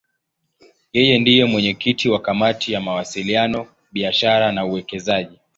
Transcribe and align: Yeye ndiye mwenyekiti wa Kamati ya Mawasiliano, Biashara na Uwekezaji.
Yeye 0.95 1.15
ndiye 1.19 1.45
mwenyekiti 1.45 2.09
wa 2.09 2.19
Kamati 2.19 2.73
ya 2.73 2.81
Mawasiliano, 2.81 3.67
Biashara 3.91 4.51
na 4.51 4.65
Uwekezaji. 4.65 5.39